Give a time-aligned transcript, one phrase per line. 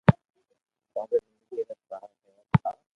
[0.93, 2.31] ڪونڪھ زندگي رو سار ھي
[2.69, 2.81] آ